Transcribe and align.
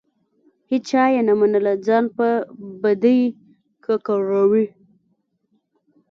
هیچا 0.71 1.03
یې 1.13 1.21
نه 1.27 1.33
منله؛ 1.39 1.73
ځان 1.85 2.05
په 2.17 2.27
بدۍ 2.81 3.21
ککړوي. 3.85 4.67